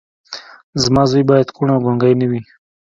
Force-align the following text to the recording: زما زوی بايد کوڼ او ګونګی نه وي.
زما 0.83 1.03
زوی 1.11 1.23
بايد 1.29 1.47
کوڼ 1.55 1.67
او 1.73 1.79
ګونګی 1.85 2.13
نه 2.21 2.25
وي. 2.29 2.41